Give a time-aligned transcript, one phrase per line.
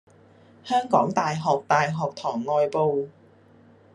[0.63, 3.07] 香港大學大學堂外部